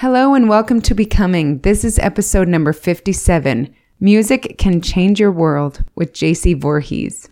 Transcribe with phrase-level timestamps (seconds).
[0.00, 1.58] Hello and welcome to Becoming.
[1.62, 7.28] This is episode number 57 Music Can Change Your World with JC Voorhees.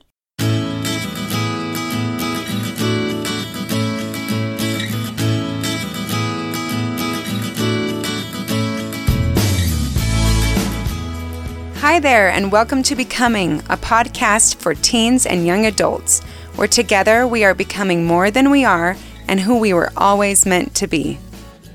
[11.77, 16.21] Hi there, and welcome to Becoming, a podcast for teens and young adults,
[16.57, 18.96] where together we are becoming more than we are
[19.29, 21.21] and who we were always meant to be.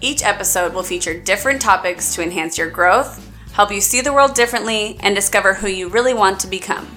[0.04, 4.34] Each episode will feature different topics to enhance your growth, help you see the world
[4.34, 6.88] differently, and discover who you really want to become.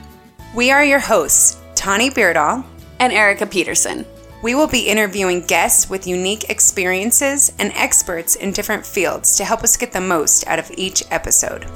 [0.55, 2.65] We are your hosts, Tani Beardall
[3.01, 4.07] and Erica Peterson.
[4.43, 9.63] We will be interviewing guests with unique experiences and experts in different fields to help
[9.63, 11.67] us get the most out of each episode.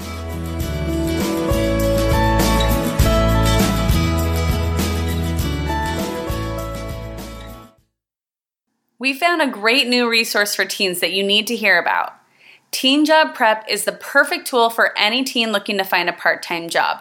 [9.09, 12.13] We found a great new resource for teens that you need to hear about.
[12.71, 16.43] Teen Job Prep is the perfect tool for any teen looking to find a part
[16.43, 17.01] time job.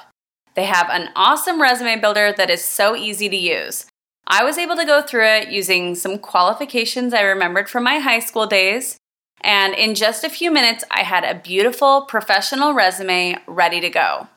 [0.55, 3.88] They have an awesome resume builder that is so easy to use.
[4.25, 8.19] I was able to go through it using some qualifications I remembered from my high
[8.19, 8.95] school days,
[9.41, 14.28] and in just a few minutes, I had a beautiful professional resume ready to go.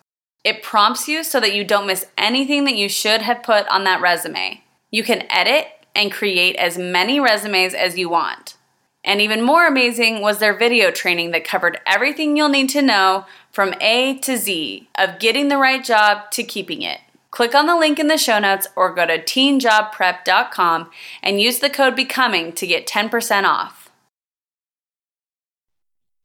[0.43, 3.85] It prompts you so that you don't miss anything that you should have put on
[3.85, 4.65] that resume.
[4.91, 8.57] You can edit and create as many resumes as you want.
[9.03, 13.25] And even more amazing was their video training that covered everything you'll need to know
[13.51, 17.01] from A to Z of getting the right job to keeping it.
[17.31, 20.91] Click on the link in the show notes or go to teenjobprep.com
[21.23, 23.91] and use the code BECOMING to get 10% off.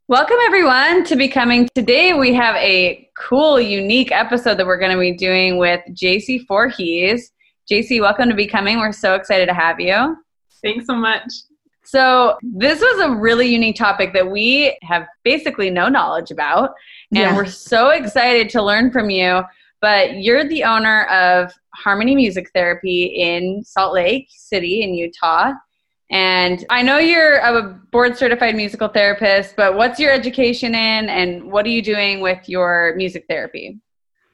[0.08, 1.68] Welcome, everyone, to Becoming.
[1.74, 6.46] Today, we have a cool, unique episode that we're going to be doing with JC
[6.48, 7.32] Voorhees.
[7.70, 8.78] JC, welcome to Becoming.
[8.78, 10.16] We're so excited to have you.
[10.62, 11.24] Thanks so much.
[11.84, 16.76] So, this was a really unique topic that we have basically no knowledge about.
[17.10, 17.36] And yeah.
[17.36, 19.42] we're so excited to learn from you.
[19.82, 25.54] But you're the owner of Harmony Music Therapy in Salt Lake City in Utah.
[26.12, 31.52] And I know you're a board certified musical therapist, but what's your education in and
[31.52, 33.80] what are you doing with your music therapy?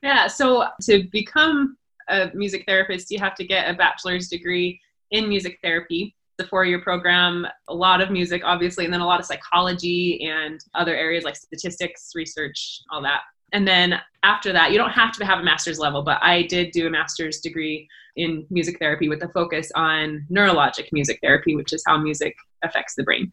[0.03, 1.77] Yeah, so to become
[2.11, 4.79] a music therapist, you have to get a bachelor's degree
[5.11, 6.15] in music therapy.
[6.37, 10.23] The four year program, a lot of music, obviously, and then a lot of psychology
[10.23, 13.21] and other areas like statistics, research, all that.
[13.53, 16.71] And then after that, you don't have to have a master's level, but I did
[16.71, 21.73] do a master's degree in music therapy with a focus on neurologic music therapy, which
[21.73, 23.31] is how music affects the brain.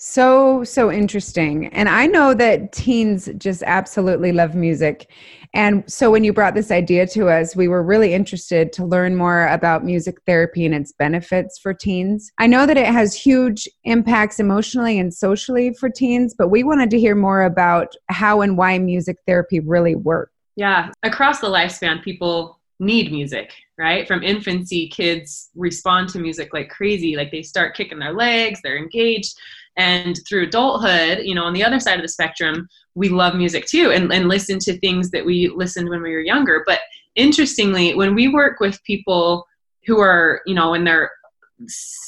[0.00, 1.66] So, so interesting.
[1.66, 5.10] And I know that teens just absolutely love music.
[5.54, 9.16] And so when you brought this idea to us, we were really interested to learn
[9.16, 12.30] more about music therapy and its benefits for teens.
[12.38, 16.90] I know that it has huge impacts emotionally and socially for teens, but we wanted
[16.90, 20.32] to hear more about how and why music therapy really works.
[20.54, 24.06] Yeah, across the lifespan, people need music, right?
[24.06, 27.16] From infancy, kids respond to music like crazy.
[27.16, 29.36] Like they start kicking their legs, they're engaged
[29.78, 32.68] and through adulthood you know on the other side of the spectrum
[32.98, 36.20] we love music too and, and listen to things that we listened when we were
[36.20, 36.64] younger.
[36.66, 36.80] But
[37.14, 39.46] interestingly when we work with people
[39.86, 41.10] who are you know in their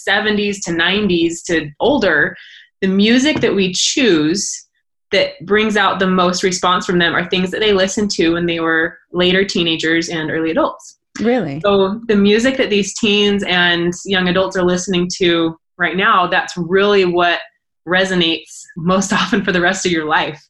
[0.08, 2.36] 70s to 90s to older
[2.80, 4.68] the music that we choose
[5.10, 8.46] that brings out the most response from them are things that they listened to when
[8.46, 11.00] they were later teenagers and early adults.
[11.20, 11.60] Really?
[11.60, 16.56] So the music that these teens and young adults are listening to right now that's
[16.56, 17.40] really what
[17.88, 20.40] resonates most often for the rest of your life.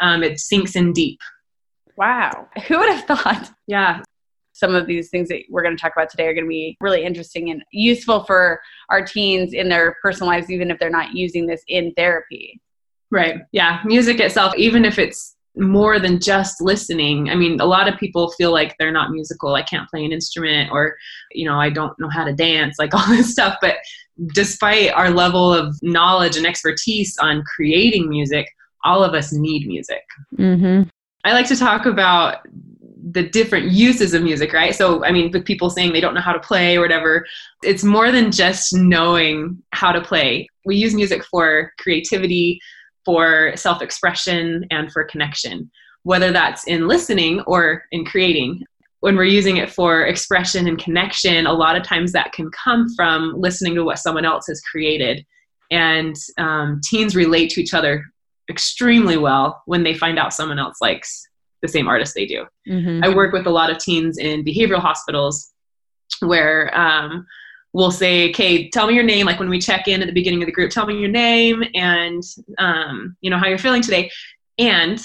[0.00, 1.18] Um, it sinks in deep.
[1.96, 2.48] Wow.
[2.68, 3.50] Who would have thought?
[3.66, 4.02] Yeah.
[4.52, 6.76] Some of these things that we're going to talk about today are going to be
[6.80, 11.14] really interesting and useful for our teens in their personal lives, even if they're not
[11.14, 12.60] using this in therapy.
[13.10, 13.40] Right.
[13.52, 13.80] Yeah.
[13.84, 17.30] Music itself, even if it's more than just listening.
[17.30, 19.54] I mean, a lot of people feel like they're not musical.
[19.54, 20.96] I can't play an instrument or,
[21.32, 23.56] you know, I don't know how to dance, like all this stuff.
[23.60, 23.76] But
[24.34, 28.46] despite our level of knowledge and expertise on creating music,
[28.84, 30.02] all of us need music.
[30.36, 30.88] Mm-hmm.
[31.24, 32.46] I like to talk about
[33.10, 34.74] the different uses of music, right?
[34.74, 37.26] So, I mean, with people saying they don't know how to play or whatever,
[37.62, 40.48] it's more than just knowing how to play.
[40.64, 42.60] We use music for creativity,
[43.04, 45.70] for self expression, and for connection,
[46.02, 48.64] whether that's in listening or in creating
[49.06, 52.92] when we're using it for expression and connection, a lot of times that can come
[52.96, 55.24] from listening to what someone else has created.
[55.70, 58.04] And um, teens relate to each other
[58.50, 61.24] extremely well when they find out someone else likes
[61.62, 62.46] the same artist they do.
[62.68, 63.04] Mm-hmm.
[63.04, 65.52] I work with a lot of teens in behavioral hospitals
[66.18, 67.24] where um,
[67.72, 69.24] we'll say, okay, tell me your name.
[69.24, 71.62] Like when we check in at the beginning of the group, tell me your name
[71.76, 72.24] and,
[72.58, 74.10] um, you know, how you're feeling today.
[74.58, 75.00] And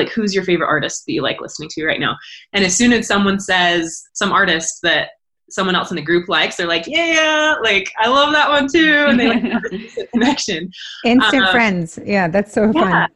[0.00, 2.16] like, who's your favorite artist that you like listening to right now?
[2.52, 5.10] And as soon as someone says some artist that
[5.50, 9.06] someone else in the group likes, they're like, yeah, like I love that one too.
[9.08, 10.70] And they like connection.
[11.04, 11.98] Instant um, friends.
[12.04, 13.06] Yeah, that's so yeah.
[13.06, 13.08] fun.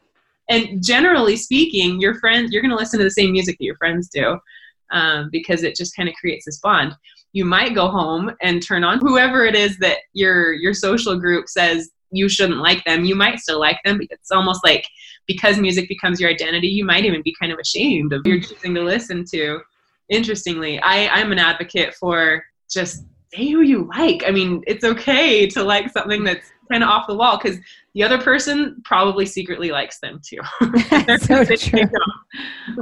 [0.49, 3.77] And generally speaking, your friends, you're going to listen to the same music that your
[3.77, 4.37] friends do
[4.91, 6.95] um, because it just kind of creates this bond
[7.35, 11.49] you might go home and turn on whoever it is that your your social group
[11.49, 14.87] says you shouldn't like them you might still like them it's almost like
[15.27, 18.73] because music becomes your identity you might even be kind of ashamed of you're choosing
[18.73, 19.59] to listen to
[20.09, 25.47] interestingly i i'm an advocate for just say who you like i mean it's okay
[25.47, 27.57] to like something that's kind of off the wall because
[27.93, 30.39] the other person probably secretly likes them too.
[31.19, 31.83] so true.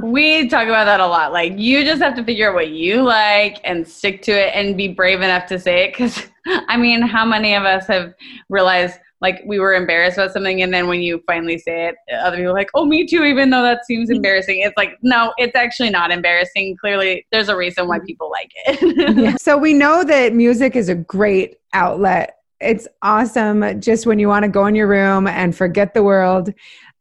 [0.02, 1.32] We talk about that a lot.
[1.32, 4.76] Like you just have to figure out what you like and stick to it and
[4.76, 5.92] be brave enough to say it.
[5.92, 6.26] Because
[6.68, 8.14] I mean, how many of us have
[8.48, 12.36] realized like we were embarrassed about something and then when you finally say it other
[12.36, 14.16] people are like oh me too even though that seems mm-hmm.
[14.16, 18.06] embarrassing it's like no it's actually not embarrassing clearly there's a reason why mm-hmm.
[18.06, 19.34] people like it yeah.
[19.40, 24.44] so we know that music is a great outlet it's awesome just when you want
[24.44, 26.52] to go in your room and forget the world.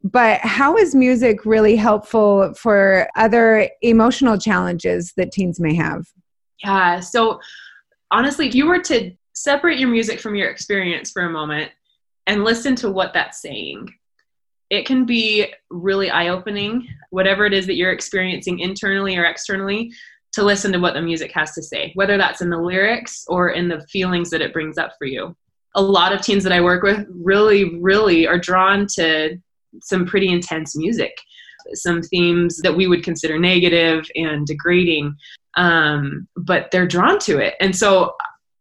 [0.03, 6.05] But how is music really helpful for other emotional challenges that teens may have?
[6.61, 6.99] Yeah.
[6.99, 7.39] So,
[8.11, 11.71] honestly, if you were to separate your music from your experience for a moment
[12.27, 13.93] and listen to what that's saying,
[14.69, 19.91] it can be really eye opening, whatever it is that you're experiencing internally or externally,
[20.33, 23.49] to listen to what the music has to say, whether that's in the lyrics or
[23.49, 25.35] in the feelings that it brings up for you
[25.75, 29.37] a lot of teens that I work with really, really are drawn to
[29.81, 31.15] some pretty intense music,
[31.73, 35.15] some themes that we would consider negative and degrading,
[35.55, 37.55] um, but they're drawn to it.
[37.59, 38.13] And so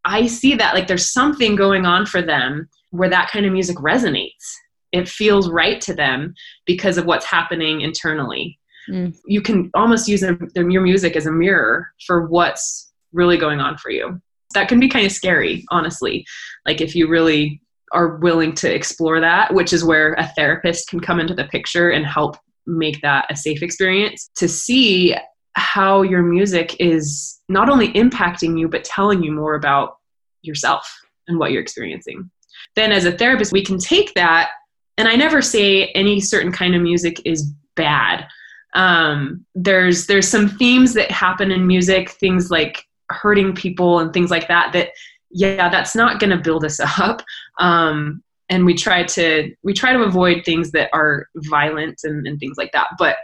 [0.04, 3.76] I see that like there's something going on for them where that kind of music
[3.76, 4.54] resonates.
[4.92, 6.34] It feels right to them
[6.66, 8.58] because of what's happening internally.
[8.88, 9.16] Mm.
[9.26, 10.22] You can almost use
[10.54, 14.20] your music as a mirror for what's really going on for you
[14.54, 16.26] that can be kind of scary, honestly.
[16.66, 17.60] Like if you really
[17.92, 21.90] are willing to explore that, which is where a therapist can come into the picture
[21.90, 22.36] and help
[22.66, 25.14] make that a safe experience to see
[25.54, 29.96] how your music is not only impacting you, but telling you more about
[30.40, 30.90] yourself
[31.28, 32.30] and what you're experiencing.
[32.76, 34.50] Then, as a therapist, we can take that,
[34.98, 38.26] and I never say any certain kind of music is bad.
[38.74, 44.30] Um, there's there's some themes that happen in music, things like hurting people and things
[44.30, 44.88] like that that
[45.30, 47.22] yeah that's not going to build us up.
[47.58, 52.38] Um, and we try to we try to avoid things that are violent and, and
[52.38, 52.88] things like that.
[52.98, 53.16] But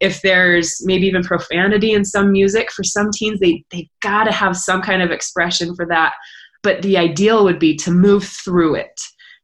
[0.00, 4.32] if there's maybe even profanity in some music for some teens they they got to
[4.32, 6.14] have some kind of expression for that
[6.62, 9.00] but the ideal would be to move through it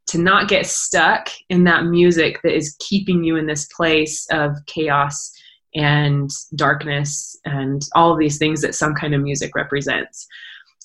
[0.08, 4.54] to not get stuck in that music that is keeping you in this place of
[4.66, 5.32] chaos
[5.74, 10.26] and darkness and all of these things that some kind of music represents.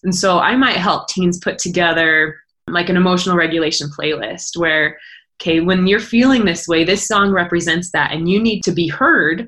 [0.03, 2.35] And so I might help teens put together
[2.67, 4.97] like an emotional regulation playlist where,
[5.41, 8.87] okay, when you're feeling this way, this song represents that, and you need to be
[8.87, 9.47] heard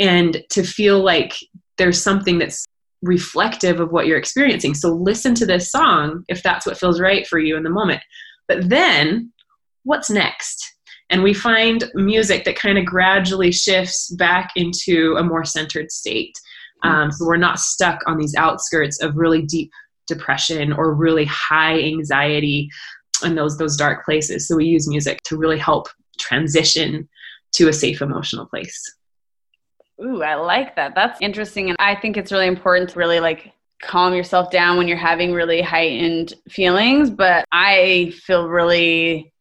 [0.00, 1.34] and to feel like
[1.76, 2.64] there's something that's
[3.02, 4.74] reflective of what you're experiencing.
[4.74, 8.02] So listen to this song if that's what feels right for you in the moment.
[8.48, 9.32] But then,
[9.84, 10.72] what's next?
[11.10, 16.38] And we find music that kind of gradually shifts back into a more centered state.
[16.84, 19.70] Um, so we're not stuck on these outskirts of really deep
[20.08, 22.68] depression or really high anxiety
[23.22, 24.48] and those those dark places.
[24.48, 27.08] So we use music to really help transition
[27.54, 28.96] to a safe emotional place.
[30.02, 30.94] Ooh, I like that.
[30.94, 31.68] That's interesting.
[31.68, 35.32] And I think it's really important to really like calm yourself down when you're having
[35.32, 37.10] really heightened feelings.
[37.10, 39.32] But I feel really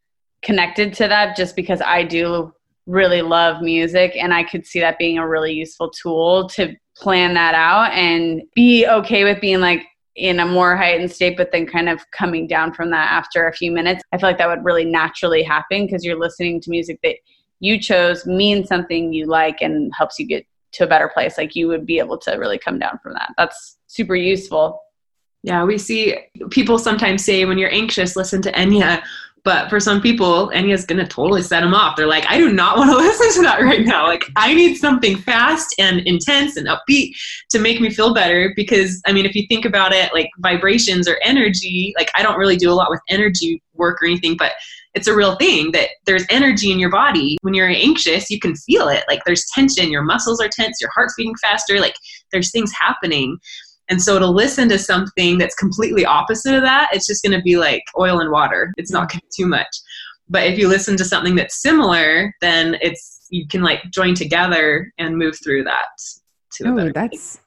[0.43, 2.51] connected to that just because I do
[2.87, 7.33] really love music and I could see that being a really useful tool to plan
[7.35, 9.83] that out and be okay with being like
[10.15, 13.53] in a more heightened state but then kind of coming down from that after a
[13.53, 14.03] few minutes.
[14.11, 17.15] I feel like that would really naturally happen because you're listening to music that
[17.59, 21.55] you chose means something you like and helps you get to a better place like
[21.55, 23.31] you would be able to really come down from that.
[23.37, 24.81] That's super useful.
[25.43, 26.17] Yeah, we see
[26.51, 29.01] people sometimes say when you're anxious, listen to Enya
[29.43, 31.95] but for some people, Enya's gonna totally set them off.
[31.95, 34.05] They're like, I do not want to listen to that right now.
[34.05, 37.13] Like, I need something fast and intense and upbeat
[37.49, 38.53] to make me feel better.
[38.55, 42.37] Because I mean, if you think about it, like vibrations or energy, like I don't
[42.37, 44.53] really do a lot with energy work or anything, but
[44.93, 47.37] it's a real thing that there's energy in your body.
[47.41, 49.03] When you're anxious, you can feel it.
[49.07, 51.95] Like there's tension, your muscles are tense, your heart's beating faster, like
[52.31, 53.37] there's things happening.
[53.89, 57.41] And so to listen to something that's completely opposite of that, it's just going to
[57.41, 58.73] be like oil and water.
[58.77, 59.75] It's not going to too much.
[60.29, 64.91] But if you listen to something that's similar, then it's you can like join together
[64.97, 65.87] and move through that.
[66.53, 67.40] To oh, that's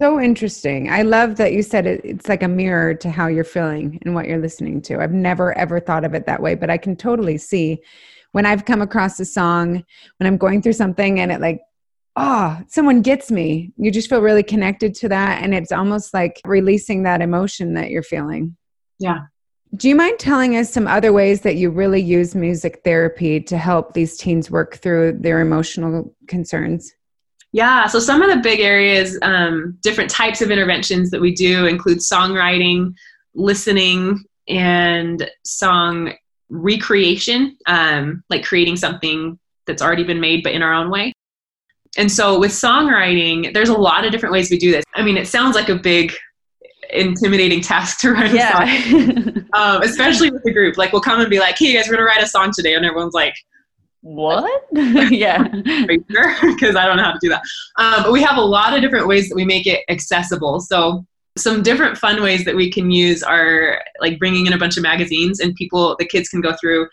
[0.00, 0.90] so interesting.
[0.90, 4.14] I love that you said it, it's like a mirror to how you're feeling and
[4.14, 5.00] what you're listening to.
[5.00, 7.80] I've never ever thought of it that way, but I can totally see
[8.32, 9.82] when I've come across a song,
[10.18, 11.60] when I'm going through something and it like,
[12.16, 13.72] oh, someone gets me.
[13.76, 15.42] You just feel really connected to that.
[15.42, 18.56] And it's almost like releasing that emotion that you're feeling.
[18.98, 19.20] Yeah.
[19.74, 23.58] Do you mind telling us some other ways that you really use music therapy to
[23.58, 26.92] help these teens work through their emotional concerns?
[27.52, 31.66] Yeah, so some of the big areas, um, different types of interventions that we do
[31.66, 32.94] include songwriting,
[33.34, 36.12] listening, and song
[36.48, 41.12] recreation, um, like creating something that's already been made but in our own way.
[41.96, 44.84] And so with songwriting, there's a lot of different ways we do this.
[44.94, 46.12] I mean, it sounds like a big,
[46.90, 48.62] intimidating task to write yeah.
[48.62, 50.76] a song, um, especially with a group.
[50.76, 52.74] Like we'll come and be like, "Hey, you guys, we're gonna write a song today,"
[52.74, 53.34] and everyone's like,
[54.06, 54.66] what?
[55.10, 55.42] yeah.
[55.42, 57.42] Because I don't know how to do that.
[57.76, 60.60] Um, but we have a lot of different ways that we make it accessible.
[60.60, 61.04] So
[61.36, 64.82] some different fun ways that we can use are like bringing in a bunch of
[64.82, 66.88] magazines and people, the kids can go through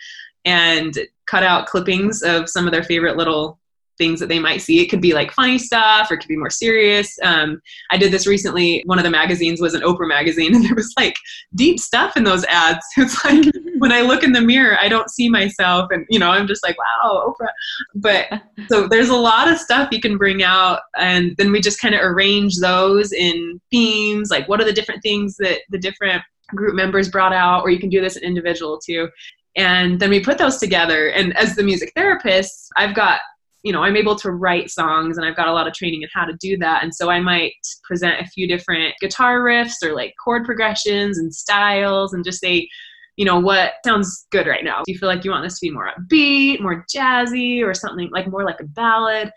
[0.46, 3.60] and cut out clippings of some of their favorite little
[3.97, 4.81] things that they might see.
[4.81, 7.17] It could be like funny stuff or it could be more serious.
[7.23, 8.83] Um, I did this recently.
[8.85, 11.15] One of the magazines was an Oprah magazine, and there was like
[11.55, 12.85] deep stuff in those ads.
[12.97, 13.45] It's like
[13.79, 16.63] when I look in the mirror, I don't see myself, and you know, I'm just
[16.63, 17.50] like, wow, Oprah.
[17.95, 21.81] But so there's a lot of stuff you can bring out, and then we just
[21.81, 24.29] kind of arrange those in themes.
[24.29, 26.23] Like, what are the different things that the different
[26.55, 29.09] group members brought out, or you can do this an individual too.
[29.55, 31.09] And then we put those together.
[31.09, 33.21] And as the music therapist, I've got
[33.63, 36.10] you know i'm able to write songs and i've got a lot of training in
[36.13, 36.84] how to do that.
[36.84, 37.53] And so i might
[37.84, 42.67] present a few different guitar riffs or like chord progressions and styles and just say
[43.15, 44.82] you know what sounds good right now.
[44.84, 48.10] Do you feel like you want this to be more upbeat more jazzy or something
[48.12, 49.32] like more like a ballad?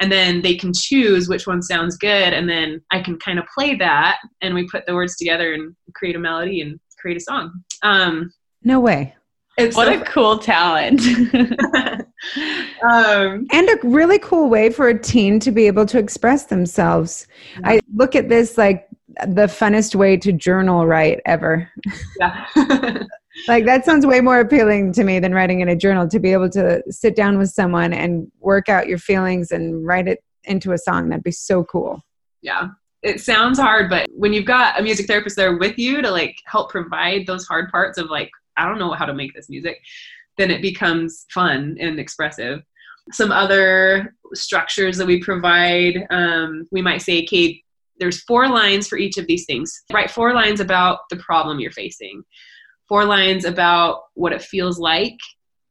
[0.00, 3.44] And then they can choose which one sounds good and then i can kind of
[3.54, 7.20] play that and we put the words together and create a melody and create a
[7.20, 7.62] song.
[7.82, 8.32] Um,
[8.64, 9.14] no way
[9.58, 11.00] it's what so a cool talent.
[12.82, 17.26] um, and a really cool way for a teen to be able to express themselves.
[17.60, 17.70] Yeah.
[17.70, 18.88] I look at this like
[19.26, 21.68] the funnest way to journal write ever.
[22.18, 22.46] Yeah.
[23.48, 26.32] like that sounds way more appealing to me than writing in a journal to be
[26.32, 30.72] able to sit down with someone and work out your feelings and write it into
[30.72, 31.10] a song.
[31.10, 32.02] That'd be so cool.
[32.40, 32.68] Yeah
[33.02, 36.36] it sounds hard, but when you've got a music therapist there with you to like
[36.46, 39.78] help provide those hard parts of like I don't know how to make this music,
[40.38, 42.62] then it becomes fun and expressive.
[43.10, 47.62] Some other structures that we provide, um, we might say, okay,
[47.98, 49.82] there's four lines for each of these things.
[49.92, 52.22] Write four lines about the problem you're facing,
[52.88, 55.16] four lines about what it feels like,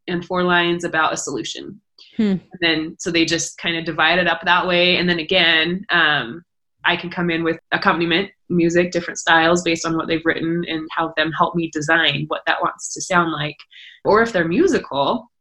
[0.07, 1.81] and four lines about a solution.
[2.17, 2.23] Hmm.
[2.23, 4.97] And then, so they just kind of divide it up that way.
[4.97, 6.43] And then again, um,
[6.83, 10.87] I can come in with accompaniment music, different styles based on what they've written and
[10.95, 13.57] have them help me design what that wants to sound like.
[14.05, 15.31] Or if they're musical,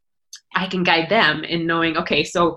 [0.55, 2.57] I can guide them in knowing, okay, so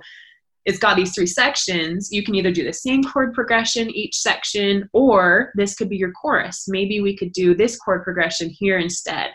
[0.65, 2.10] it's got these three sections.
[2.12, 6.13] You can either do the same chord progression each section, or this could be your
[6.13, 6.65] chorus.
[6.67, 9.31] Maybe we could do this chord progression here instead.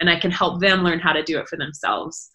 [0.00, 2.30] And I can help them learn how to do it for themselves.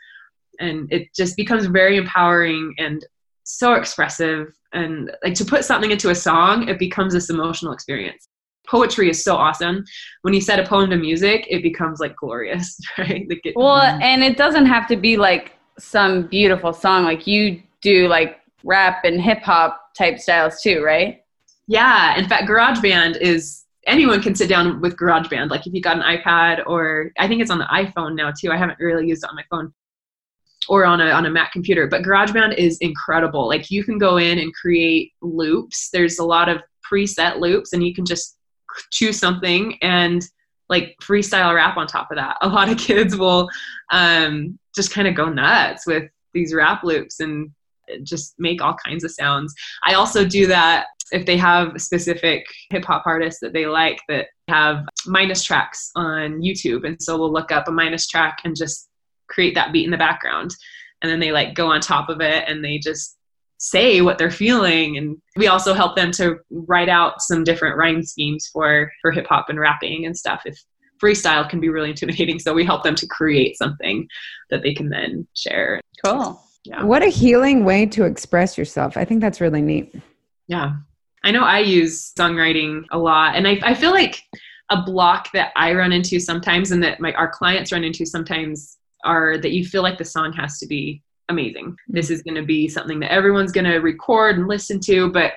[0.59, 3.05] And it just becomes very empowering and
[3.43, 8.27] so expressive and like to put something into a song it becomes this emotional experience.
[8.65, 9.83] Poetry is so awesome.
[10.21, 13.25] When you set a poem to music it becomes like glorious right?
[13.29, 14.01] Like it, well mm-hmm.
[14.01, 17.03] and it doesn't have to be like some beautiful song.
[17.03, 21.21] Like you do like rap and hip hop type styles too right?
[21.67, 25.49] Yeah in fact GarageBand is anyone can sit down with GarageBand.
[25.49, 28.51] Like if you got an ipad or i think it's on the iphone now too.
[28.51, 29.73] I haven't really used it on my phone
[30.69, 31.87] or on a on a Mac computer.
[31.87, 33.47] But GarageBand is incredible.
[33.47, 35.89] Like you can go in and create loops.
[35.91, 38.37] There's a lot of preset loops, and you can just
[38.91, 40.23] choose something and
[40.69, 42.37] like freestyle rap on top of that.
[42.41, 43.49] A lot of kids will
[43.91, 47.51] um, just kind of go nuts with these rap loops and
[48.03, 49.53] just make all kinds of sounds.
[49.85, 54.27] I also do that if they have specific hip hop artists that they like that
[54.47, 56.87] have minus tracks on YouTube.
[56.87, 58.89] And so we'll look up a minus track and just
[59.29, 60.51] create that beat in the background.
[61.01, 63.17] And then they like go on top of it and they just
[63.57, 64.97] say what they're feeling.
[64.97, 69.27] And we also help them to write out some different rhyme schemes for for hip
[69.27, 70.57] hop and rapping and stuff if
[71.01, 72.39] freestyle can be really intimidating.
[72.39, 74.07] So we help them to create something
[74.49, 75.81] that they can then share.
[76.05, 76.41] Cool.
[76.63, 76.83] Yeah.
[76.83, 78.95] What a healing way to express yourself.
[78.95, 79.93] I think that's really neat.
[80.47, 80.73] Yeah.
[81.23, 84.21] I know I use songwriting a lot, and I, I feel like
[84.69, 88.77] a block that I run into sometimes, and that my our clients run into sometimes,
[89.03, 91.75] are that you feel like the song has to be amazing.
[91.87, 95.33] This is going to be something that everyone's going to record and listen to, but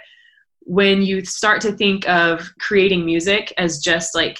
[0.61, 4.39] when you start to think of creating music as just like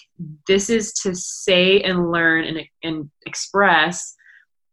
[0.49, 4.17] this is to say and learn and, and express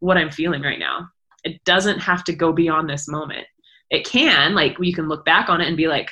[0.00, 1.08] what I'm feeling right now.
[1.44, 3.46] It doesn't have to go beyond this moment.
[3.90, 6.10] It can, like, you can look back on it and be like,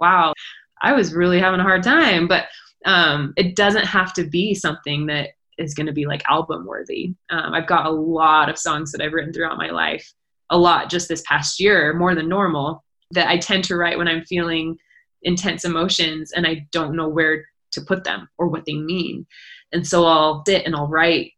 [0.00, 0.32] wow,
[0.80, 2.28] I was really having a hard time.
[2.28, 2.46] But
[2.84, 7.14] um, it doesn't have to be something that is going to be like album worthy.
[7.30, 10.12] Um, I've got a lot of songs that I've written throughout my life,
[10.50, 14.08] a lot just this past year, more than normal, that I tend to write when
[14.08, 14.76] I'm feeling
[15.22, 19.26] intense emotions and I don't know where to put them or what they mean.
[19.72, 21.32] And so I'll sit and I'll write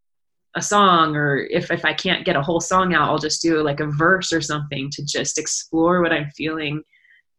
[0.54, 3.62] a song or if, if I can't get a whole song out, I'll just do
[3.62, 6.82] like a verse or something to just explore what I'm feeling.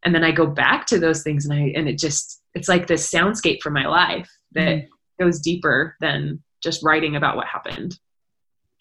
[0.03, 2.87] And then I go back to those things and I and it just it's like
[2.87, 4.87] this soundscape for my life that mm
[5.19, 7.99] goes deeper than just writing about what happened.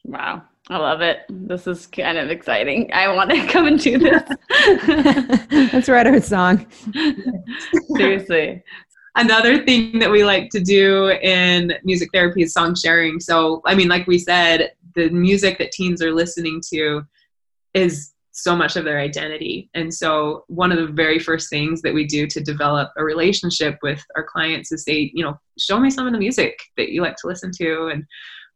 [0.05, 0.43] Wow.
[0.71, 1.21] I love it.
[1.31, 2.91] This is kind of exciting.
[2.93, 4.23] I want to come and do this.
[5.73, 6.67] Let's write our song.
[7.97, 8.63] Seriously.
[9.17, 13.19] Another thing that we like to do in music therapy is song sharing.
[13.19, 17.03] So, I mean, like we said, the music that teens are listening to
[17.75, 19.69] is so much of their identity.
[19.75, 23.79] And so, one of the very first things that we do to develop a relationship
[23.83, 27.03] with our clients is say, you know, show me some of the music that you
[27.03, 27.89] like to listen to.
[27.89, 28.05] And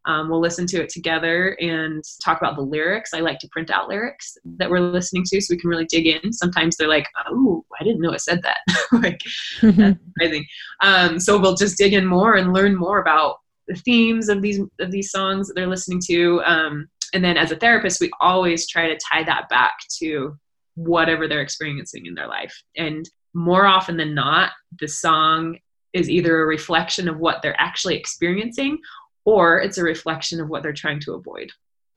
[0.05, 3.13] um, we'll listen to it together and talk about the lyrics.
[3.13, 6.07] I like to print out lyrics that we're listening to so we can really dig
[6.07, 6.33] in.
[6.33, 8.57] Sometimes they're like, oh, I didn't know it said that.
[8.91, 9.19] like,
[9.61, 10.45] that's amazing.
[10.81, 13.37] Um, so we'll just dig in more and learn more about
[13.67, 16.41] the themes of these of these songs that they're listening to.
[16.43, 20.37] Um, and then as a therapist, we always try to tie that back to
[20.75, 22.55] whatever they're experiencing in their life.
[22.75, 25.59] And more often than not, the song
[25.93, 28.79] is either a reflection of what they're actually experiencing
[29.25, 31.51] or it's a reflection of what they're trying to avoid.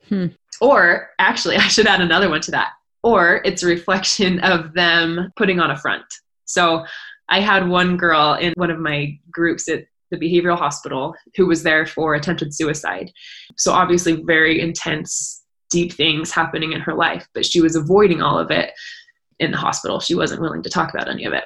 [0.07, 0.27] Hmm.
[0.61, 2.71] Or actually, I should add another one to that.
[3.03, 6.05] Or it's a reflection of them putting on a front.
[6.45, 6.85] So
[7.29, 11.63] I had one girl in one of my groups at the behavioral hospital who was
[11.63, 13.11] there for attempted suicide.
[13.57, 18.37] So obviously, very intense, deep things happening in her life, but she was avoiding all
[18.37, 18.71] of it
[19.39, 19.99] in the hospital.
[19.99, 21.43] She wasn't willing to talk about any of it.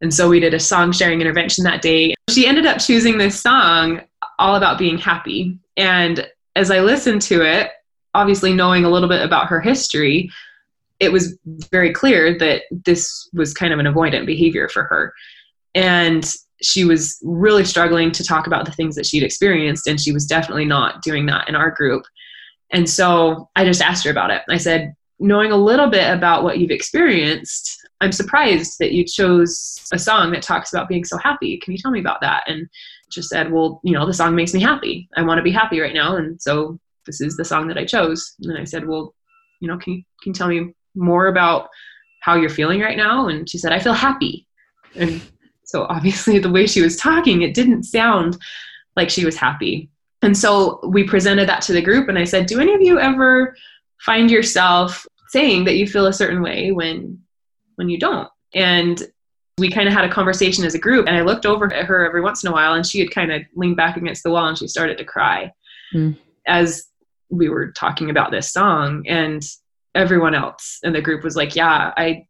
[0.00, 2.14] And so we did a song sharing intervention that day.
[2.28, 4.00] She ended up choosing this song
[4.38, 5.58] all about being happy.
[5.76, 7.70] And as I listened to it,
[8.14, 10.30] obviously knowing a little bit about her history,
[10.98, 11.38] it was
[11.70, 15.14] very clear that this was kind of an avoidant behavior for her.
[15.74, 16.30] And
[16.62, 20.26] she was really struggling to talk about the things that she'd experienced, and she was
[20.26, 22.04] definitely not doing that in our group.
[22.70, 24.42] And so I just asked her about it.
[24.48, 29.80] I said, knowing a little bit about what you've experienced, I'm surprised that you chose
[29.92, 31.58] a song that talks about being so happy.
[31.58, 32.44] Can you tell me about that?
[32.46, 32.68] And
[33.10, 35.08] just said, well, you know, the song makes me happy.
[35.16, 36.16] I want to be happy right now.
[36.16, 38.34] And so this is the song that I chose.
[38.42, 39.14] And I said, well,
[39.60, 41.68] you know, can you, can you tell me more about
[42.22, 43.28] how you're feeling right now?
[43.28, 44.46] And she said, I feel happy.
[44.94, 45.20] And
[45.72, 48.38] so obviously the way she was talking, it didn't sound
[48.94, 49.88] like she was happy.
[50.20, 53.00] And so we presented that to the group and I said, do any of you
[53.00, 53.56] ever
[54.00, 57.18] find yourself saying that you feel a certain way when
[57.76, 58.28] when you don't?
[58.54, 59.02] And
[59.58, 62.06] we kind of had a conversation as a group and i looked over at her
[62.06, 64.46] every once in a while and she had kind of leaned back against the wall
[64.46, 65.52] and she started to cry
[65.94, 66.16] mm.
[66.46, 66.86] as
[67.28, 69.42] we were talking about this song and
[69.94, 72.26] everyone else in the group was like yeah i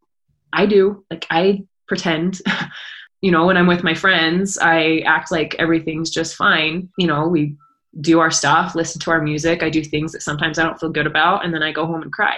[0.53, 2.41] i do like i pretend
[3.23, 7.27] you know when i'm with my friends i act like everything's just fine you know
[7.27, 7.57] we
[8.01, 10.91] do our stuff listen to our music i do things that sometimes i don't feel
[10.91, 12.37] good about and then i go home and cry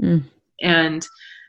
[0.00, 0.22] mm.
[0.62, 1.06] and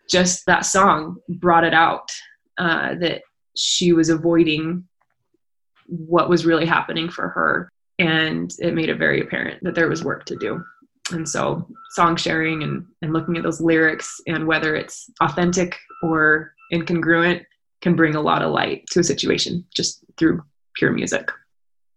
[0.10, 2.10] just that song brought it out
[2.58, 3.22] uh, that
[3.56, 4.88] she was avoiding
[5.88, 7.70] what was really happening for her.
[8.00, 10.64] And it made it very apparent that there was work to do.
[11.12, 16.54] And so, song sharing and, and looking at those lyrics and whether it's authentic or
[16.74, 17.44] incongruent
[17.82, 20.44] can bring a lot of light to a situation just through
[20.76, 21.30] pure music.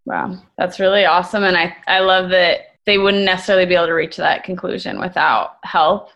[0.05, 1.45] Wow, that's really awesome.
[1.45, 5.57] And I, I love that they wouldn't necessarily be able to reach that conclusion without
[5.63, 6.11] help,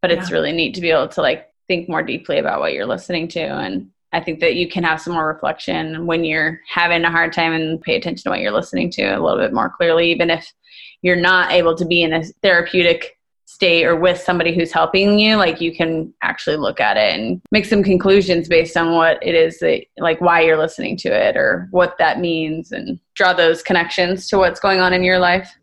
[0.00, 0.18] but yeah.
[0.18, 3.28] it's really neat to be able to like think more deeply about what you're listening
[3.28, 7.10] to and I think that you can have some more reflection when you're having a
[7.10, 10.10] hard time and pay attention to what you're listening to a little bit more clearly,
[10.10, 10.52] even if
[11.00, 13.18] you're not able to be in a therapeutic
[13.52, 15.36] state or with somebody who's helping you.
[15.36, 19.34] Like you can actually look at it and make some conclusions based on what it
[19.34, 23.62] is that, like, why you're listening to it or what that means and draw those
[23.62, 25.54] connections to what's going on in your life.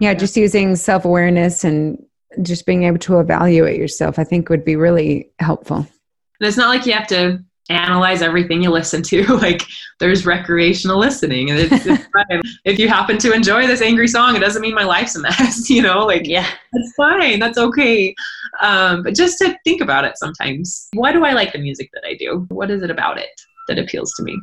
[0.00, 2.02] Yeah, just using self awareness and
[2.42, 5.78] just being able to evaluate yourself, I think would be really helpful.
[5.78, 9.24] And it's not like you have to analyze everything you listen to.
[9.36, 9.62] like
[10.00, 12.40] there's recreational listening, and it's, it's fine.
[12.64, 15.68] if you happen to enjoy this angry song, it doesn't mean my life's a mess.
[15.78, 17.38] You know, like yeah, that's fine.
[17.38, 18.14] That's okay.
[18.62, 20.88] Um, but just to think about it sometimes.
[20.94, 22.46] Why do I like the music that I do?
[22.48, 23.28] What is it about it
[23.68, 24.36] that appeals to me?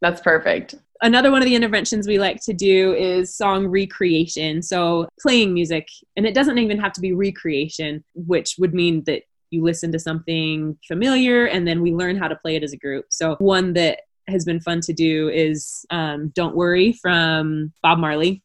[0.00, 0.74] That's perfect.
[1.00, 4.62] Another one of the interventions we like to do is song recreation.
[4.62, 9.22] So, playing music, and it doesn't even have to be recreation, which would mean that
[9.52, 12.76] you listen to something familiar and then we learn how to play it as a
[12.76, 13.04] group.
[13.10, 18.42] So, one that has been fun to do is um, Don't Worry from Bob Marley.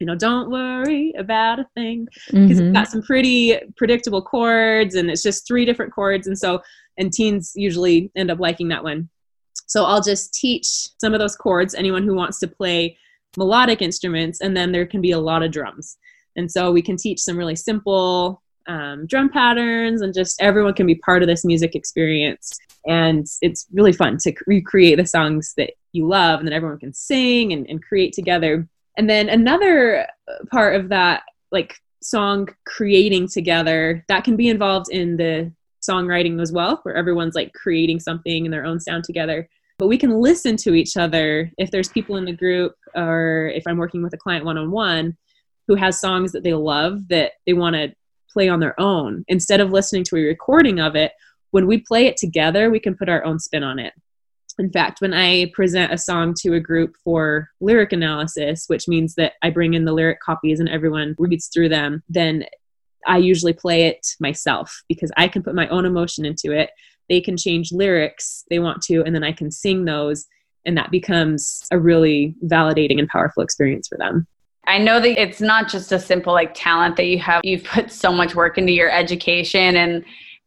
[0.00, 2.66] You know, don't worry about a thing because mm-hmm.
[2.66, 6.26] it's got some pretty predictable chords and it's just three different chords.
[6.26, 6.60] And so,
[6.98, 9.08] and teens usually end up liking that one.
[9.66, 10.66] So, I'll just teach
[11.00, 12.98] some of those chords, anyone who wants to play
[13.36, 15.96] melodic instruments, and then there can be a lot of drums.
[16.36, 20.86] And so, we can teach some really simple um, drum patterns and just everyone can
[20.86, 22.58] be part of this music experience.
[22.86, 26.92] And it's really fun to recreate the songs that you love and then everyone can
[26.92, 28.68] sing and, and create together.
[28.96, 30.06] And then another
[30.50, 36.52] part of that like song creating together that can be involved in the songwriting as
[36.52, 39.48] well where everyone's like creating something in their own sound together.
[39.78, 41.50] But we can listen to each other.
[41.58, 45.16] If there's people in the group or if i'm working with a client one-on-one
[45.66, 47.92] who has songs that they love that they want to
[48.34, 49.24] play on their own.
[49.28, 51.12] Instead of listening to a recording of it
[51.52, 53.94] when we play it together we can put our own spin on it.
[54.58, 59.14] In fact when i present a song to a group for lyric analysis which means
[59.14, 62.44] that i bring in the lyric copies and everyone reads through them then
[63.06, 66.70] i usually play it myself because i can put my own emotion into it.
[67.08, 70.26] They can change lyrics they want to and then i can sing those
[70.66, 74.26] and that becomes a really validating and powerful experience for them
[74.66, 77.40] I know that it's not just a simple like talent that you have.
[77.44, 80.04] You've put so much work into your education and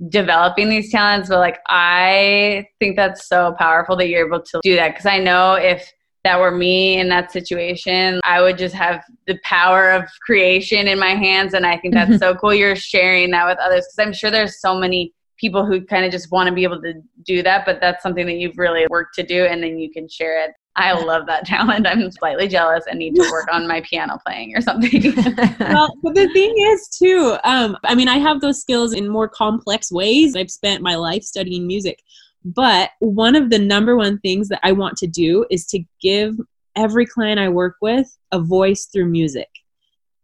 [0.10, 4.76] developing these talents, but like I think that's so powerful that you're able to do
[4.76, 5.92] that because I know if
[6.24, 11.00] that were me in that situation, I would just have the power of creation in
[11.00, 12.20] my hands and I think that's mm-hmm.
[12.20, 15.82] so cool you're sharing that with others because I'm sure there's so many people who
[15.86, 18.58] kind of just want to be able to do that, but that's something that you've
[18.58, 20.52] really worked to do and then you can share it.
[20.78, 21.88] I love that talent.
[21.88, 25.14] I'm slightly jealous and need to work on my piano playing or something.
[25.60, 29.28] well, but the thing is, too, um, I mean, I have those skills in more
[29.28, 30.36] complex ways.
[30.36, 32.02] I've spent my life studying music.
[32.46, 36.38] But one of the number one things that I want to do is to give
[36.76, 39.50] every client I work with a voice through music.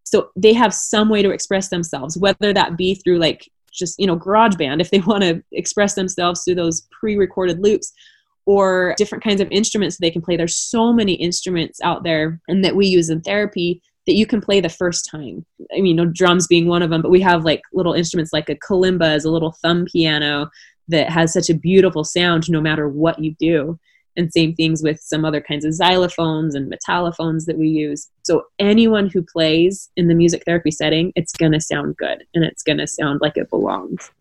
[0.03, 4.05] So they have some way to express themselves, whether that be through like just, you
[4.05, 7.91] know, GarageBand, if they want to express themselves through those pre recorded loops,
[8.45, 10.37] or different kinds of instruments they can play.
[10.37, 14.41] There's so many instruments out there and that we use in therapy that you can
[14.41, 15.45] play the first time.
[15.71, 18.33] I mean, you know, drums being one of them, but we have like little instruments
[18.33, 20.49] like a kalimba is a little thumb piano
[20.89, 23.79] that has such a beautiful sound no matter what you do.
[24.15, 28.09] And same things with some other kinds of xylophones and metallophones that we use.
[28.21, 32.43] So anyone who plays in the music therapy setting, it's going to sound good and
[32.43, 34.11] it's going to sound like it belongs.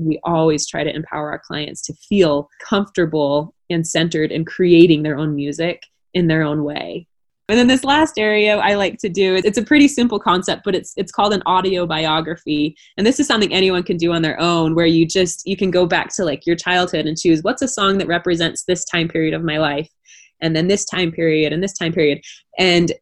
[0.00, 5.18] We always try to empower our clients to feel comfortable and centered in creating their
[5.18, 5.82] own music
[6.14, 7.06] in their own way.
[7.50, 10.74] And then this last area I like to do, it's a pretty simple concept, but
[10.74, 12.76] it's it's called an audio biography.
[12.98, 15.70] And this is something anyone can do on their own where you just you can
[15.70, 19.08] go back to like your childhood and choose what's a song that represents this time
[19.08, 19.88] period of my life
[20.42, 22.20] and then this time period and this time period.
[22.58, 22.92] And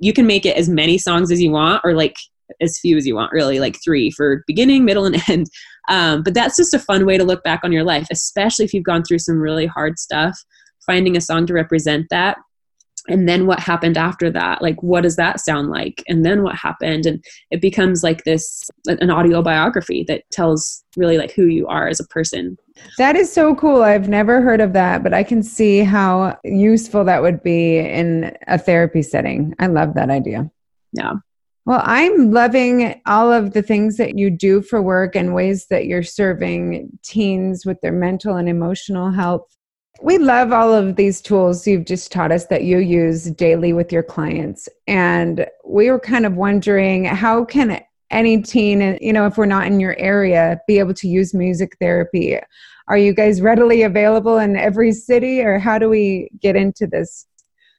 [0.00, 2.16] you can make it as many songs as you want or like
[2.60, 5.46] as few as you want, really, like three for beginning, middle, and end.
[5.88, 8.72] Um, but that's just a fun way to look back on your life, especially if
[8.72, 10.38] you've gone through some really hard stuff.
[10.86, 12.36] Finding a song to represent that
[13.08, 16.54] and then what happened after that like what does that sound like and then what
[16.56, 17.06] happened?
[17.06, 21.88] And it becomes like this an audio biography that tells really like who you are
[21.88, 22.56] as a person.
[22.98, 23.82] That is so cool.
[23.82, 28.36] I've never heard of that but i can see how useful that would be in
[28.46, 29.54] a therapy setting.
[29.58, 30.50] I love that idea.
[30.92, 31.14] Yeah
[31.66, 35.86] well, I'm loving all of the things that you do for work and ways that
[35.86, 39.56] you're serving teens with their mental and emotional health.
[40.02, 43.92] We love all of these tools you've just taught us that you use daily with
[43.92, 44.68] your clients.
[44.86, 49.66] And we were kind of wondering how can any teen, you know, if we're not
[49.66, 52.38] in your area, be able to use music therapy?
[52.88, 57.26] Are you guys readily available in every city or how do we get into this?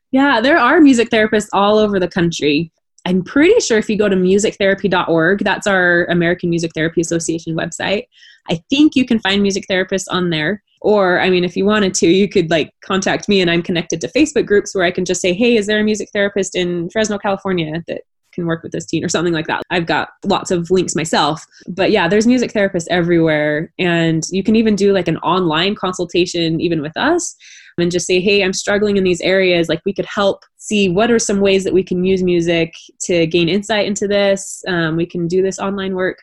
[0.10, 2.71] Yeah, there are music therapists all over the country.
[3.06, 8.08] I'm pretty sure if you go to musictherapy.org, that's our American Music Therapy Association website.
[8.50, 10.63] I think you can find music therapists on there.
[10.82, 14.02] Or, I mean, if you wanted to, you could like contact me and I'm connected
[14.02, 16.89] to Facebook groups where I can just say, hey, is there a music therapist in
[16.89, 18.02] Fresno, California that
[18.36, 19.63] can work with this teen or something like that.
[19.72, 21.44] I've got lots of links myself.
[21.68, 23.72] But yeah, there's music therapists everywhere.
[23.80, 27.36] And you can even do like an online consultation, even with us,
[27.78, 29.70] and just say, hey, I'm struggling in these areas.
[29.70, 33.28] Like we could help see what are some ways that we can use music to
[33.28, 34.64] gain insight into this.
[34.68, 36.20] Um, we can do this online work.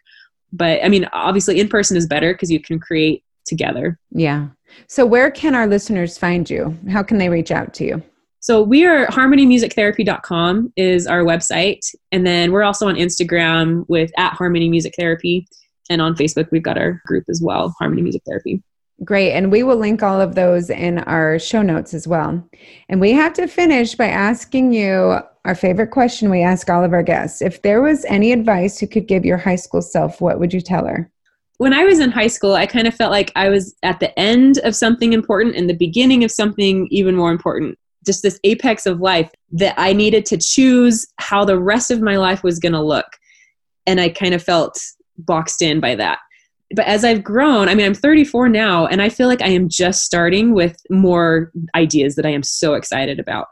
[0.53, 3.99] But I mean, obviously, in person is better because you can create together.
[4.11, 4.49] Yeah.
[4.87, 6.77] So, where can our listeners find you?
[6.91, 8.03] How can they reach out to you?
[8.43, 11.87] So we are harmonymusictherapy.com is our website.
[12.11, 15.47] And then we're also on Instagram with at Harmony Music Therapy.
[15.89, 18.61] And on Facebook, we've got our group as well, Harmony Music Therapy.
[19.05, 19.33] Great.
[19.33, 22.49] And we will link all of those in our show notes as well.
[22.89, 26.93] And we have to finish by asking you our favorite question we ask all of
[26.93, 27.43] our guests.
[27.43, 30.61] If there was any advice you could give your high school self, what would you
[30.61, 31.11] tell her?
[31.59, 34.17] When I was in high school, I kind of felt like I was at the
[34.19, 38.87] end of something important and the beginning of something even more important just this apex
[38.87, 42.73] of life that I needed to choose how the rest of my life was going
[42.73, 43.07] to look.
[43.87, 44.81] And I kind of felt
[45.19, 46.19] boxed in by that.
[46.75, 49.69] But as I've grown, I mean, I'm 34 now, and I feel like I am
[49.69, 53.49] just starting with more ideas that I am so excited about.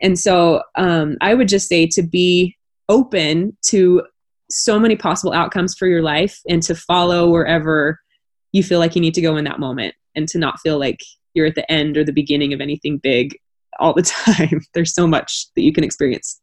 [0.00, 2.56] And so um, I would just say to be
[2.88, 4.02] open to
[4.50, 8.00] so many possible outcomes for your life and to follow wherever
[8.52, 11.00] you feel like you need to go in that moment and to not feel like
[11.34, 13.36] you're at the end or the beginning of anything big
[13.78, 14.60] all the time.
[14.74, 16.40] There's so much that you can experience.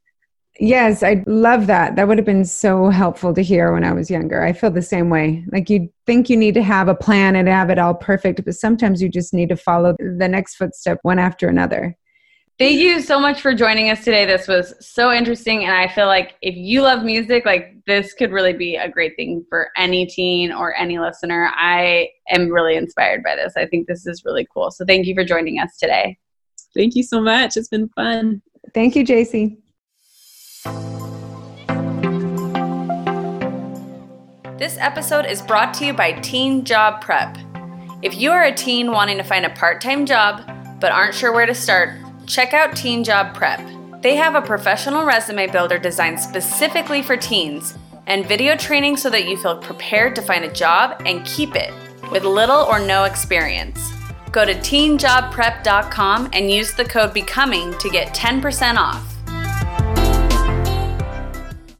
[0.59, 1.95] Yes, I love that.
[1.95, 4.43] That would have been so helpful to hear when I was younger.
[4.43, 5.45] I feel the same way.
[5.51, 8.55] Like you think you need to have a plan and have it all perfect, but
[8.55, 11.95] sometimes you just need to follow the next footstep one after another.
[12.57, 14.25] Thank you so much for joining us today.
[14.25, 15.63] This was so interesting.
[15.65, 19.15] And I feel like if you love music, like this could really be a great
[19.15, 21.51] thing for any teen or any listener.
[21.53, 23.53] I am really inspired by this.
[23.55, 24.71] I think this is really cool.
[24.71, 26.17] So thank you for joining us today.
[26.73, 27.57] Thank you so much.
[27.57, 28.41] It's been fun.
[28.73, 29.57] Thank you, JC.
[34.57, 37.37] This episode is brought to you by Teen Job Prep.
[38.01, 40.41] If you are a teen wanting to find a part time job
[40.79, 41.91] but aren't sure where to start,
[42.25, 43.61] check out Teen Job Prep.
[44.01, 49.27] They have a professional resume builder designed specifically for teens and video training so that
[49.27, 51.73] you feel prepared to find a job and keep it
[52.11, 53.91] with little or no experience.
[54.31, 59.16] Go to teenjobprep.com and use the code BECOMING to get 10% off.